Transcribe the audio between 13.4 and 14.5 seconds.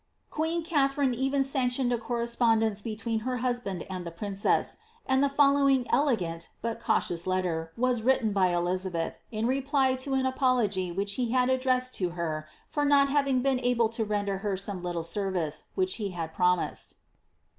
been able to ren der